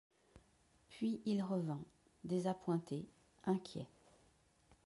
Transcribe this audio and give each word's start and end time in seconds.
Puis, 0.89 1.21
il 1.27 1.43
revint, 1.43 1.83
désappointé, 2.23 3.05
inquiet. 3.45 3.85